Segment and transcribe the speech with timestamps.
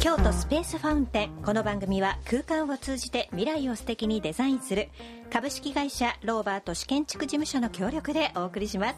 [0.00, 1.42] 京都スペースファウンテン。
[1.44, 4.88] この番組は空間を通じて未来を素敵にデザインする
[5.30, 8.96] 株式会社ローバート市建築事務所の協力でお送りします。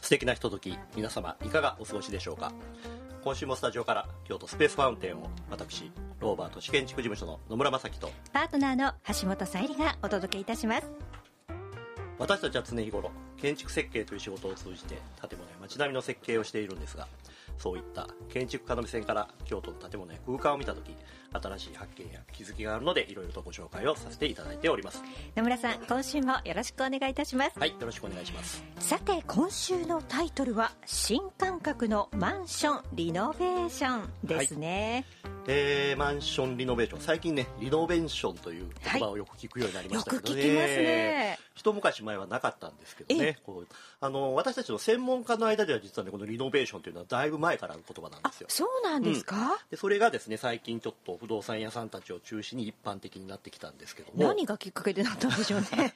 [0.00, 2.50] 素敵なひととき皆様いかがお過ごしでしょうか？
[3.22, 10.90] 今週もスタジオから京都スペースファウンテンを私ローバート市建築事務所の野村正樹とパートナーの橋本さゆりがお届けいたします。
[12.18, 17.06] 私たちは常日頃建築設計という仕事を通じて建物や街並みの設計をしているんですが
[17.58, 20.96] そういった建築家の目線から京都の建物や空間を見た時
[21.32, 25.02] 新しい発見や気づきがあるのでいろいろとご紹介をさせていただいております。
[25.36, 27.58] 野村さん今週もよろしくお願いいたします。
[27.58, 28.64] はいよろしくお願いします。
[28.78, 37.00] さて今週のタイトルは新感覚のマンションリノベーションですね、はいえー、マンションリノベーション。
[37.00, 41.38] 最近ねリノベーションという言葉をよく聞くようになりましたけどね、はい、よく聞きますね。
[41.54, 43.38] 一昔前はなかったんですけどね。
[43.44, 48.46] こうあの私たちの専門家の間では実はねこのリノベーションというのはだいぶ前からの言葉なんですよ。
[48.48, 54.28] そうなんですか、うん、でそれがですね最近ちょっと不動産屋さんたちを中心に一般的になってきたんですけども。
[54.28, 55.94] 何がきっかけでなったんでしょうね。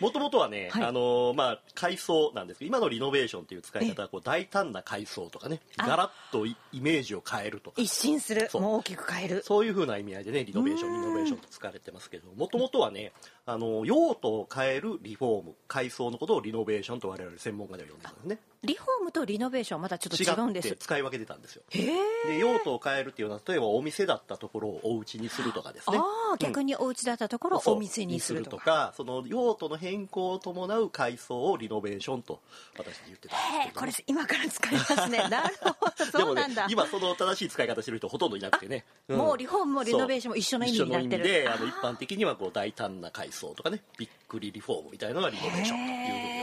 [0.00, 7.80] もともとはね、はい、あのまあ改装なんですけど今のリノベーションという使い方はこう大胆な改装とかねガラッとイメージを変えるとか。
[7.80, 8.48] 一新する。
[8.54, 9.42] もう大きく変える。
[9.44, 13.12] そういうふうな意味合いでねリノベーションリノベーションと使われてますけどもともとはね
[13.44, 20.76] あの用途を変えるリフォーム改装のことをリノベーションと我々専門家では呼んでたんですねリフォームとリノベーションはまたちょっと違うんです。
[20.76, 21.62] 使い分けてたんですよ。
[21.70, 25.98] で用途を変えるっていうのは例えばお店だったところをお家にするとかですね。
[25.98, 26.02] あ
[26.34, 32.40] あ、逆にお家だったところをお店にするとか,、その用途の変更を伴う改装をリノベーションと
[32.76, 35.18] 私言ってたんですけど、これ今から使いますね。
[35.30, 35.75] なるほ
[36.12, 41.24] どそうなんだ、ね、今その正しい使い方してる人ほとんどいなくてね、うん、もうリフォームもリノベーションも一緒の意味になってる。
[41.24, 46.35] であの一般的にはこう大胆な改装とかねびっくりリフォームみたいなのがリノベーションというふうに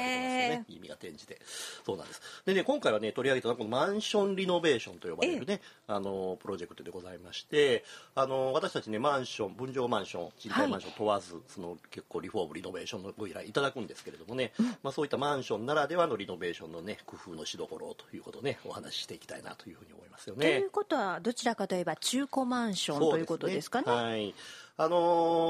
[0.58, 0.66] ね。
[0.70, 1.40] 意味が転じて。
[1.86, 2.22] そうなんです。
[2.46, 7.84] でね今回はね取り上げたのはこのマンションリノベーションと呼ばれるねあのプロジェクトでございまして
[8.16, 20.46] あの私たちねマンション分譲マンション賃貸マンション問わず、はい、その結構リフォームリノベーションのご依頼いただくんですけれどもね、うん、まあ、そういったマンションならではのリノベーションのね工夫のしどころということをねお話ししていきたいなというふうに思いますよね。
[20.46, 23.92] ということはどちらかといえば中古マンションということですかね。
[23.92, 24.34] はい。
[24.76, 25.00] あのー、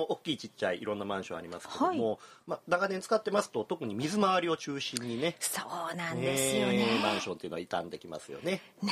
[0.09, 5.61] 大きいちっちゃいいろんなマンションありますけども、はい、まあ、長年使ってますと特に水回りを中心にねそ
[5.93, 8.61] うなんですよね、マンションっていうのは傷んできますよね。
[8.81, 8.91] ね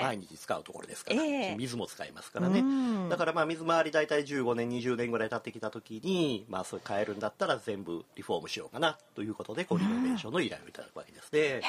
[0.00, 2.64] 毎日使うところですから、えー、水も使いますからね。
[3.10, 11.60] だからまあ水回り大体15年20年ぐらい経ってきた時にまあそれ変えるんだったら全部リフォームしようかなということでこうリノベーションの依頼をいただくわけですね。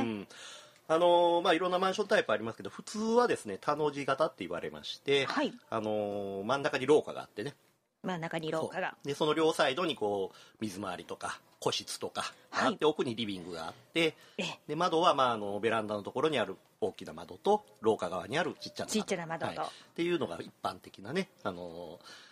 [0.00, 0.26] うん
[0.88, 7.54] あのー、まあ、いろんなマンションタイプありますけど普通はですね田の字型って言われまして、はい、あのー、真ん中に廊下があってね。
[8.02, 8.96] 真ん中に廊下が。
[9.04, 14.14] でその両サイドにこう水回りとか個室とかあって、はい、奥にリビングがあって
[14.68, 18.92] で窓は、まあ、あのベランダのところにある大きな窓と廊下側にあるちっちゃな窓。
[18.92, 22.26] ちっちゃな窓と、はい、っていうのが一般的なね、あのー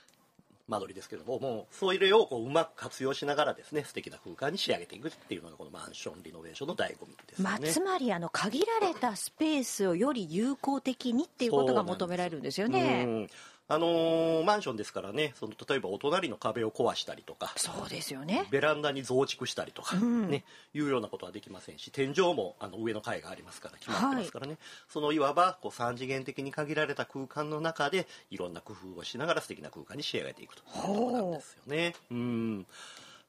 [0.69, 13.28] 間取りですけどももうそういう例をこううまく活用しながらですね素敵な空間に仕上げていくっていうのがこのマンションリノベーションの醍醐味ですね、まあ、つまりあの限られたスペースをより有効的にっていうことが求められるんですよね。
[13.66, 18.47] あのー、マンションですからねその例えばお隣の壁を壊したりとかそうですよね。
[18.50, 20.44] ベランダに増築したりとか、うん、ね、
[20.75, 24.58] いうようなことはできませんし天井もあの上の階がありますから決まってますからね、はい、
[24.88, 31.94] そのいわばこう3次元的に限られた空間の中でいろんな工夫をしながら素敵な空間に仕上げていくということなんですよね。
[32.10, 32.66] うん。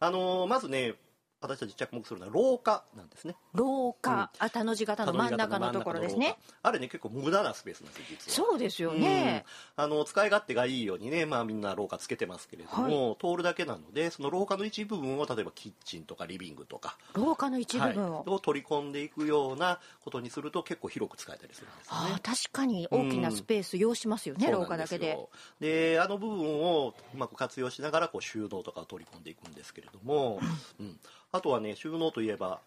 [0.01, 0.95] あのー、まずね
[1.41, 3.35] 私たち着目するのは廊下なんですね。
[3.53, 6.37] 廊下、うん、あ田の字型の真ん中のところですね。
[6.63, 8.49] あれね結構無駄なスペースなんです実は。
[8.49, 9.45] そうですよね、
[9.77, 22.11] うん、あの使い勝手がいいようにねまあみんな廊下つけてますけれども、はい、通るだけなのでその廊下の一部分を例えばキッチンとかリビングとか廊下の一部分を、はい、を取り込んでいくようなことにすると結構広く使えたりするんですよね。
[22.15, 25.17] あ確かに大きなスペース要しますよね、うん、廊下だけで。
[25.59, 30.39] であの部分をうまく活用しながらこう収納とかを取り込んでいくんですけれども、
[30.79, 30.99] うん
[31.35, 32.61] あとはね収納といえば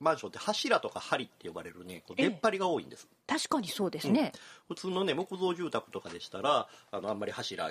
[0.00, 4.32] マンションって柱とか梁って呼ばれるねこう出っ張りが多いんです、確かにそうですね、
[4.68, 7.70] うん、普通のね木造住宅とかでしたらあのあんまり柱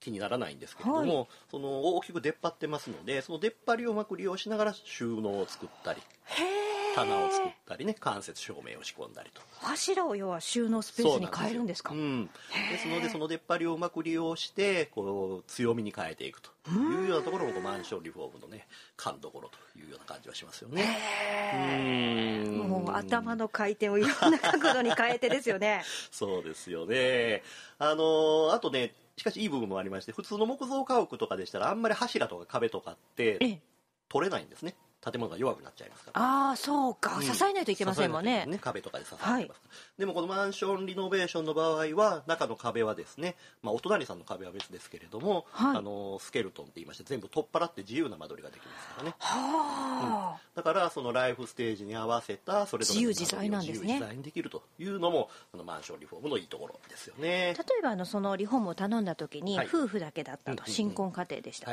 [0.00, 6.00] 気にならないんですけれども、はい、その大きく出っ張ってますのでその出っ張りをうまく利用しながら収納を作ったり。
[6.24, 6.65] へえ
[6.96, 9.42] 棚を作ったりね間接照明を仕込んだりと。
[9.60, 11.92] 柱を要は収納スペースに変えるんですか？
[11.92, 12.26] うん
[12.70, 12.88] です。
[12.88, 18.66] のでその出っ張りをうまく利用してこう強みに変えていくというようなところもマンションリフォームのね
[18.96, 22.44] 勘どころというような感じはしますよね。
[22.66, 25.82] もう頭の回転をいろんな角度に変えてですよね。
[26.10, 27.42] そうですよね。
[27.78, 33.60] あのあとねしかしいい部分もありまして普通の木造家屋とかでしたらあんまり柱とか壁とかって
[34.08, 36.20] 取れないんですね建物が弱くなっちゃいますから。
[36.20, 38.30] ああそうか、支えないといけませんもんね。
[38.30, 39.50] 支えないといけない壁とかで支えてます、はい、
[39.98, 53.80] でもこのマンションリノベーションの場合は中の壁はですね、まあ、お隣さんの壁は別ですけれども、はい、あのスケルトンって言いまして全部取っ払って自由な間取りができますからね、はあ、うん、だからそのライフステージに合わせたそれぞれの自由自在なんですね。
[53.80, 57.54] 自由自在にできるというのもあのマンションリフォームのいいところですよね。
[57.56, 61.72] 例えばあのそのリフォームを頼んだ時に、夫婦だけだったと、新婚家庭でした、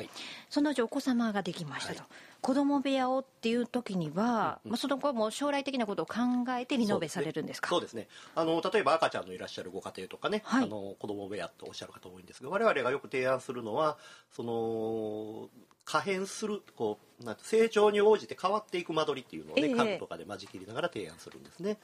[0.49, 2.03] そのうちお子様ができましたと、
[2.43, 6.15] 子供部屋をっていう時には、うんうん、まあ、その後も将来的なことを考
[6.49, 7.69] えてリノベされるんですか？
[7.69, 8.09] そうですね。
[8.35, 13.97] あの例えば赤ちゃんのいらっしゃるご家庭とかね、はい、あの子供部屋とおっしゃる方多いんですが我々がよく提案するのは
[14.29, 15.49] その
[15.85, 21.77] 可変するこうなん成長に応じて変わっていく間取りっていうのをね、えー、家具とかで間仕切りながら提案するんですね。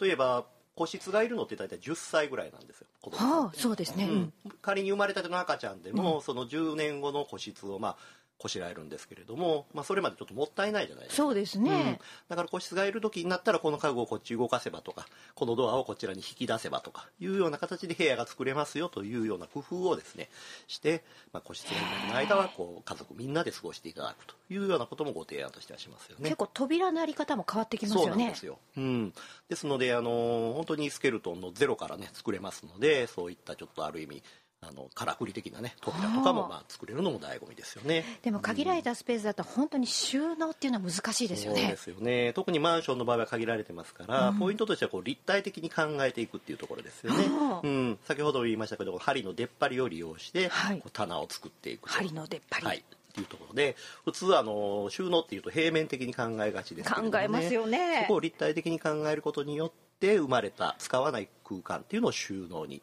[0.00, 0.44] 例えば
[0.76, 7.96] 個室がいるのって大体10歳ぐらいなんですよ子供はあ、そうですね、うん、仮に生まれたての赤ちゃんでも、うん、その10年後の個室をまあ
[8.44, 11.22] こしらえるんですけれども、まあ、それまでちょっともったいないじゃないですか。
[11.22, 11.98] そうですね、うん、
[12.28, 20.28] だから個室がいる時になったらこの家具をこっち動かせばとかこのドアをこちらに引き出せばとかいうような形で部屋が作れますよというような工夫をですね
[20.66, 21.02] して、
[21.32, 21.76] まあ、個室が
[22.06, 26.24] いる間はこう家族みんなで過ごしていただくというようなこともご提案としてはしますよね。
[26.24, 28.10] 結構扉のあり方も変わってきますよね。
[28.10, 29.14] そうなんですよ、うん、
[29.48, 34.22] ですのであの本当にスケルトンのゼロからね作れますのでそういったちょっとある意味
[34.68, 38.04] あのからくり的なね扉とかもまあ作れるのも醍醐味ですよね。
[38.22, 41.60] でも限られたスペースだと本当に収納っていうのは難しいですよね。
[41.60, 42.32] そうですよね。
[42.32, 47.24] 特にマンションの場合は限られてますから、うん、ポイントとしてはこう立体的に考えていくっていうところですよね、
[47.62, 52.78] うん、先ほど言いましたけど針の出っ張りを利用して、はい、棚を作っていく針の出っ張り、はい。
[52.78, 52.82] っ
[53.14, 58.00] ていうところで普通あの収納っていうと平面的に考えがちですけど、ね、考えますよね。
[58.02, 62.82] そこを立体的に考えることによって生まれた使わない空間っていうのを収納に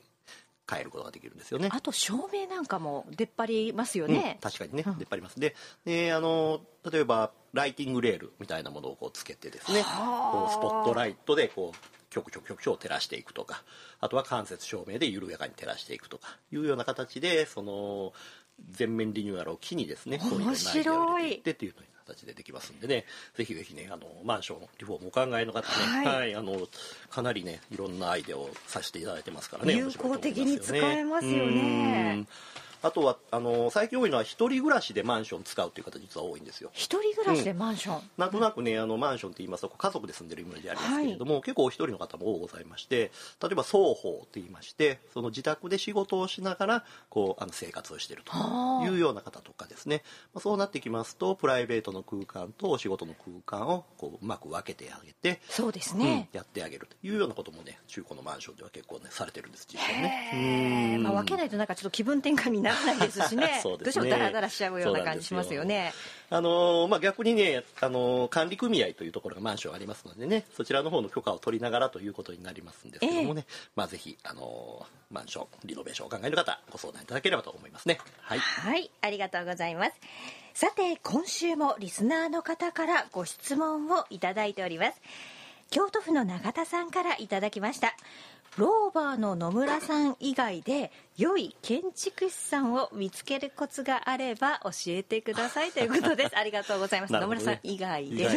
[0.72, 1.70] 変えることができるんですよね。
[1.72, 5.40] あと照明なんかも出っ張りますよね、うん、確かにね、出っ張ります。
[5.40, 11.78] でであの例えばライティングレールみたいなものをこうつけてですねこうスポットライトでこう
[12.10, 13.64] 局局局所を照らしていくとか
[14.00, 18.14] あとは間接照明で緩やかに照らしていくとかいうような形でその
[18.70, 21.36] 全面リニューアルを機にですね面白い。
[21.36, 23.06] ってっていうのに形でできますんでね
[23.36, 26.68] ぜひぜひねあのマンションリフォームお考えの方ね、はい、はい、あの
[27.10, 32.26] かなりねいろんなアイデアをさせていただいてますからね有効的に使えますよね。
[32.82, 36.70] あとはあの最近多いのは一人暮らしでマンション使うという方実は多いんですよ。
[36.74, 43.12] 一人暮らしでマンション、うん、なんとなくねあのマンションって言いますと家族で住んでるイメージありますけれども、はい、結構お一人の方も多ございまして
[43.42, 48.34] 例えば双方って言いましてその自宅で仕事をしながらこうあの生活をしていると
[48.86, 60.98] いうような方とかですね、まあ、そうなってきますとプライベートの空間とお仕事の空間をこううまく分けてあげてそうですね、うん、やってあげるというようなこともね中古のマンションでは結構ねされてるんです実はね。
[61.02, 65.94] まあ、分けないとなんかちょっと気分転換にならないですしね そうですね、どうしてもダラダラしちゃうような感じしますよね。
[66.30, 78.00] あのまあ、逆にね、あの管理組合というところがマンションありますのでねそちらの方の許可を取りながらということになりますんですけどもね、えー、まあ、ぜひ、あのマンションリノベーションをお考えの方ご相談いただければと思いますね。
[78.22, 79.92] はい、はい、ありがとうございます。
[80.54, 85.02] さて今週もリスナーの方からご質問をいただいております。
[85.72, 87.96] 京都府の永田さんからいただきました
[88.58, 90.92] ローバーの野村さん以外で
[91.22, 96.32] 良い建築士さんを見つけるコツがあれば教えてくださいということです。
[96.36, 98.28] ありがとうございます、ね、野村さん以外で。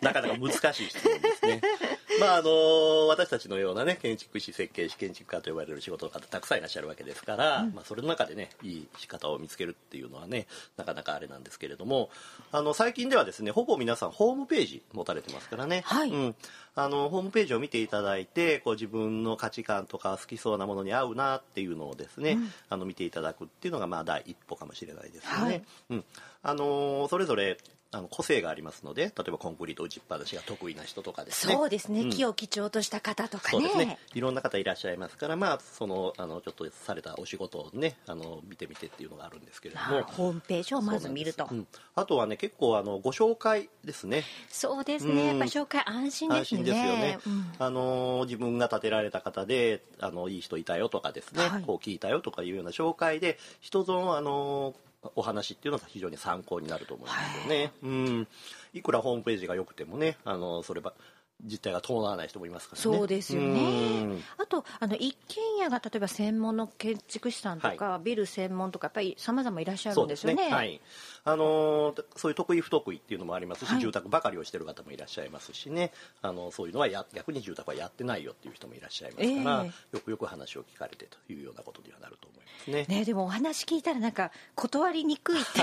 [0.00, 1.60] なかなか難しい質問ですね。
[2.18, 12.10] まああの私たちのようなね建築士設計士建築家と呼ばれる仕事の方たくさんいらっしゃるわけですから、うん、まあ、それの中でねいい仕方を見つけるっていうのはねなかなかあれなんですけれども
[12.50, 16.34] あの最近ではですねほぼ皆さんホームページ持たれてますからね、はい、うん、
[16.74, 25.46] あのホームページを見ていただいてこう自分の価値観とか好きそうなものに合うなっていうのをですね、うん、あの見ていただくっていうのがまあ第一歩かもしれないですよね。
[25.46, 26.04] はい、うん。
[26.42, 27.58] あのそれぞれ
[27.92, 31.54] あの個性がありますので例えばコンクリート打ちっぱなしが得意な人とかですね。
[31.54, 33.74] そうですね、うん、木を基調とした方とかね。
[33.74, 33.98] ね。
[34.14, 40.02] いろんな方いらっしゃいますからまあそのあのちょっとされたお仕事をねあの見てみてっていうのがあるんですけれども。
[40.02, 41.66] ホームページをまず見ると、うん、
[41.96, 44.24] あとはね結構あのご紹介ですね。
[44.48, 46.60] そうですね、やっぱ紹介安心ですね。
[46.60, 47.18] 安心ですよね、
[47.58, 54.74] あの自分が建てられた方であのいい人いたよとかですね、はい、こう聞いたよとかいうような紹介で人ぞあの
[55.16, 57.72] お話っていうのが非常に参考になると思いますよね。
[57.82, 58.28] うん、
[58.74, 60.92] いくらホームページが良くてもね、あのそれば
[61.44, 64.22] 実態が伴わない人もいますからねそうですようねん。
[64.38, 70.48] あとあの一軒家が例えば専門の建築士さんとか、ビル専門とかやっぱり様々いらっしゃるんですよね。
[70.50, 70.80] はい。
[71.24, 75.92] あのーそういう得意不得意っていうのもありますし、はい住宅ばかりをしてる方もいらっしゃいますしね、
[76.22, 82.84] あのそういうのはや逆に住宅はやってないよっていう人もいらっしゃいますから、えよくよく話を聞かれてというようなことにはなると思いますね。
[82.88, 85.62] ね、でもお話聞いたらなんか断りにくいってい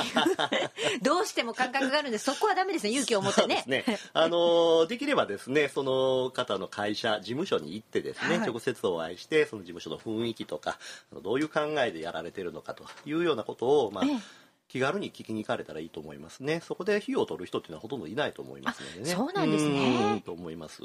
[0.96, 3.84] う どうしても感覚があるんでそこはダメですね勇気を持ってねね。
[4.14, 10.78] あのーできればですね、その方の会社、事務所に行ってですね、はい直接お会いして、その事務所の雰囲気とか、
[11.24, 14.20] どういう考えでやられてるのかというようなことを、まあ、ええ
[14.68, 16.62] 気軽に聞きに行かれたらいいと思いますね。
[16.62, 19.14] そこで費用を取る人っていうのはほとんどいないと思いますのでね。
[19.14, 20.84] あそうなんですねうんと思います。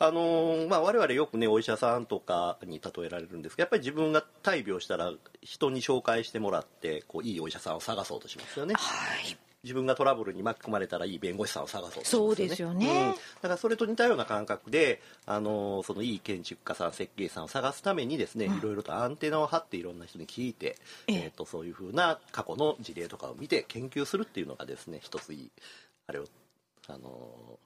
[0.00, 8.74] あのーまあ、我々よくねお医者さんとかに例えられるんですけどやっぱり自分が大病したら人に紹介してもらってこういいお医者さんを探そうとしますよね。
[8.74, 12.86] はい自分がトラブルに巻き込まれたらいい弁護士さんを探そうそうですよね。
[12.86, 13.12] うん。
[13.12, 21.16] だからそれと似たような感覚で、あのそのいい建築家さん設計士さんを探すためにですね、いろいろとアンテナを張っていろんな人に聞いて、ええ。
[21.26, 25.50] えー、とそういうふうな過去の事例とかを見て研究するっていうのがですね一ついい
[26.06, 26.24] あれを、
[26.86, 27.58] あの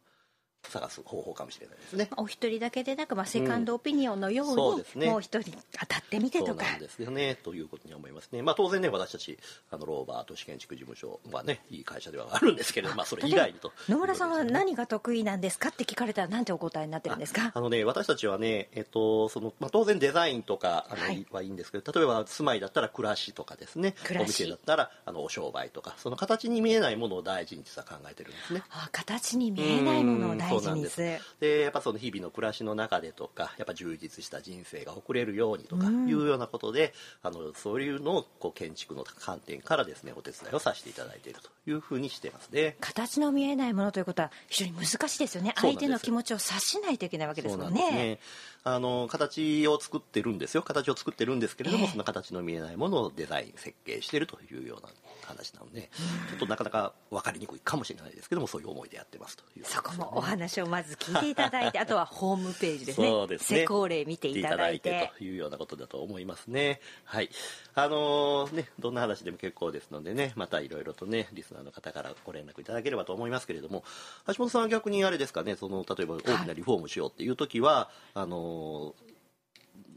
[0.68, 2.08] 探す方法かもしれないですね。
[2.16, 5.06] お一人だけでなく、まあ、セカンドオピニオンのように、そうですね。
[5.06, 6.50] もう一人当たってみてとか。
[6.52, 7.34] そうなんですよね。
[7.34, 9.38] ということに思いますね、まあ、当然ね私たち
[9.70, 13.72] あのローバー都市建築事務所はねいい会社ではあるんですけれどまあそれ以外にと。
[13.88, 17.52] 野村さんは何が得意なんですかって聞かれたら何てお答えになってるんですか？
[17.54, 21.20] あのね、私たちはね、えっとそのまあ、当然デザインとかあの、はい。
[21.20, 23.94] い、はいいんですけど例えば住まいだったら暮らしとかですね。
[24.04, 24.24] 暮らし。
[24.24, 28.62] お店だったらあのお商売とかその形に見えないものを大事に実は考えてるんですね。
[28.70, 30.96] あ形に見えないものを大事そうなんです。
[31.40, 42.76] でやっぱその日々の暮らしの中でとかやっぱ充実した人生が送れるようにとかいうようなことで、あのそういうのをこう建築の観点からですねお手伝いをさせていただいているというふうにしてますね。
[42.80, 45.52] 形の見えないものということは非常に難しいですよね。
[45.56, 48.18] 相手の気持ちを察しないといけないわけですもなんね。
[48.64, 50.62] あの形を作ってるんですよ。
[50.62, 51.90] 形を作ってるんですけれども、ええ。
[51.90, 54.88] その形の見えないものをデザイン設計してるというような
[55.26, 55.90] 話なので、
[56.30, 59.64] ちょっとなかなか分かりにくいかもしれないですけどもそういう思いでやってますという。
[59.64, 63.08] そこもお話をまず聞いていただいて あとはホームページですね。
[63.08, 63.60] そうですね。
[63.60, 66.80] 施工例見ていただいてというようなことだと思いますね。
[67.04, 67.30] はい。
[67.74, 73.84] あのーねどんな話でも結構ですのでねまたいろいろとねリスナーの方からご連絡いただければと思いますけれども
[74.26, 79.11] 橋本さんは逆にあれですかねその例えば大きなリフォームしようっていう時は、あのー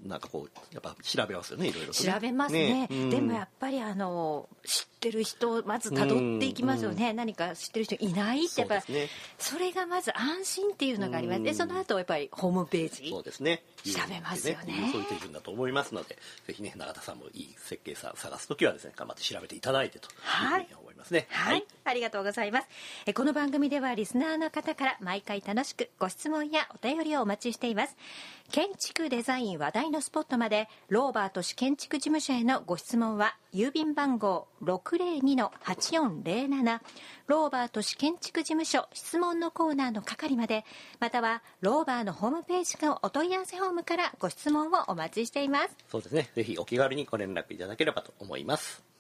[0.06, 2.88] なんかこうやっぱ調べますよねいろいろとね、調べますね。
[2.92, 3.10] うん。
[3.10, 7.14] でもやっぱりあの知ってる人をまずたどっていきますよね。
[7.14, 8.82] 何か知ってる人いないってやっぱり。
[8.82, 9.08] そね。
[9.38, 11.44] それがまず安心っていうのがあります。
[11.44, 13.10] でその後やっぱりホームページ。
[13.10, 13.64] そうですね。
[13.84, 14.90] 調べますよね。
[14.92, 20.82] そういう手順だと思いますので、ぜひね、永田さんもいい設計さん探すときはですね、頑張って調べていただいてというふうに思い。
[20.82, 21.28] ますね。
[21.30, 22.68] はい、ありがとうございます
[23.06, 27.96] えこの番組ではリスナーの方から毎回楽しくご質問やお便りをお待ちしています
[28.52, 36.80] 建築デザイン話題のスポットまでローバー都市建築事務所へのご質問は郵便番号602-8407
[37.28, 40.66] ローバー都市建築事務所質問のコーナーの係まで
[41.00, 46.30] またはローバーのホームページのお問い合わせフォームからご質問をお待ちしていますそうですね。
[46.36, 48.95] ぜひお気軽にご連絡いただければと思います。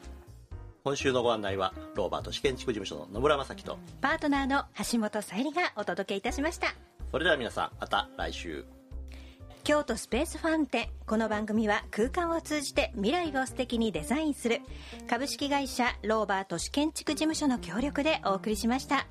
[0.82, 6.74] 今週のご案内はローバート市建築事務所の野村正樹とパートナーの橋本さゆりがお届けいたしました。
[7.10, 8.64] それでは皆さんまた来週。
[9.64, 14.60] 京都スペースファウンテンこの番組は空間を通じて未来を素敵にデザインする
[15.08, 19.08] 株式会社ローバー都市建築事務所の協力でお送りしました。